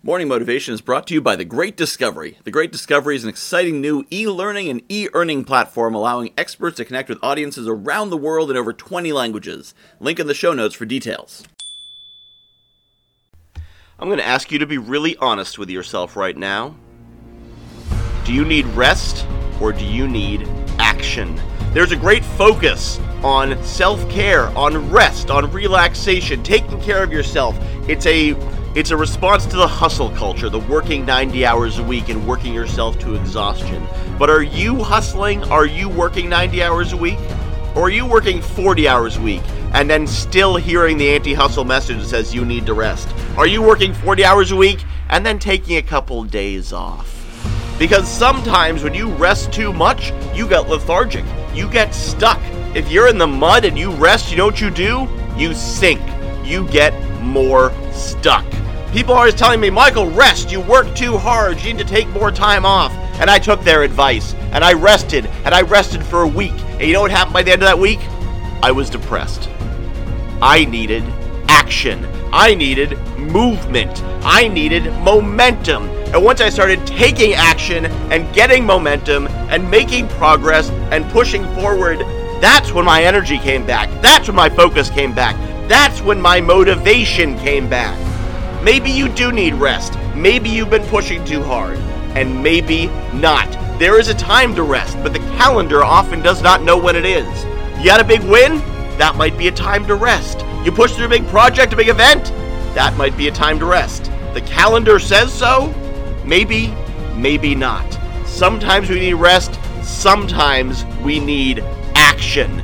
[0.00, 2.38] Morning Motivation is brought to you by The Great Discovery.
[2.44, 6.76] The Great Discovery is an exciting new e learning and e earning platform allowing experts
[6.76, 9.74] to connect with audiences around the world in over 20 languages.
[9.98, 11.42] Link in the show notes for details.
[13.98, 16.76] I'm going to ask you to be really honest with yourself right now.
[18.24, 19.26] Do you need rest
[19.60, 21.40] or do you need action?
[21.72, 27.58] There's a great focus on self care, on rest, on relaxation, taking care of yourself.
[27.88, 28.34] It's a
[28.74, 32.52] it's a response to the hustle culture, the working 90 hours a week and working
[32.52, 33.84] yourself to exhaustion.
[34.18, 35.42] But are you hustling?
[35.44, 37.18] Are you working 90 hours a week?
[37.74, 39.42] Or are you working 40 hours a week
[39.72, 43.08] and then still hearing the anti hustle message that says you need to rest?
[43.38, 47.14] Are you working 40 hours a week and then taking a couple days off?
[47.78, 51.24] Because sometimes when you rest too much, you get lethargic.
[51.54, 52.40] You get stuck.
[52.74, 55.08] If you're in the mud and you rest, you know what you do?
[55.36, 56.02] You sink.
[56.44, 56.92] You get
[57.22, 58.44] more stuck.
[58.92, 60.50] People are always telling me, Michael, rest.
[60.50, 61.60] You work too hard.
[61.60, 62.92] You need to take more time off.
[63.20, 66.54] And I took their advice and I rested and I rested for a week.
[66.72, 67.98] And you know what happened by the end of that week?
[68.62, 69.50] I was depressed.
[70.40, 71.04] I needed
[71.48, 72.06] action.
[72.32, 74.02] I needed movement.
[74.24, 75.88] I needed momentum.
[76.14, 81.98] And once I started taking action and getting momentum and making progress and pushing forward,
[82.40, 83.90] that's when my energy came back.
[84.00, 85.36] That's when my focus came back.
[85.68, 88.07] That's when my motivation came back.
[88.62, 89.96] Maybe you do need rest.
[90.14, 91.78] Maybe you've been pushing too hard.
[92.16, 93.50] And maybe not.
[93.78, 97.04] There is a time to rest, but the calendar often does not know when it
[97.04, 97.44] is.
[97.82, 98.58] You had a big win?
[98.98, 100.44] That might be a time to rest.
[100.64, 102.24] You pushed through a big project, a big event?
[102.74, 104.10] That might be a time to rest.
[104.34, 105.72] The calendar says so?
[106.24, 106.74] Maybe,
[107.14, 107.98] maybe not.
[108.26, 111.60] Sometimes we need rest, sometimes we need
[111.94, 112.62] action.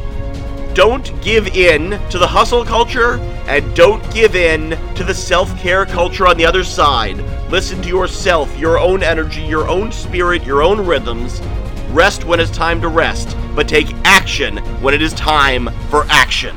[0.75, 5.87] Don't give in to the hustle culture and don't give in to the self care
[5.87, 7.19] culture on the other side.
[7.49, 11.41] Listen to yourself, your own energy, your own spirit, your own rhythms.
[11.91, 16.57] Rest when it's time to rest, but take action when it is time for action.